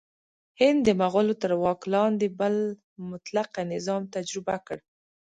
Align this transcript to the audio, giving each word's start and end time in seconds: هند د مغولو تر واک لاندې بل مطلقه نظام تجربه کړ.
هند 0.59 0.79
د 0.87 0.89
مغولو 1.01 1.35
تر 1.41 1.51
واک 1.63 1.81
لاندې 1.93 2.27
بل 2.39 2.55
مطلقه 3.11 3.61
نظام 3.73 4.01
تجربه 4.15 4.55
کړ. 4.67 4.77